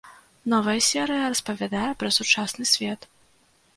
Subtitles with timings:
[0.53, 3.07] Новая серыя распавядае пра сучасны свет.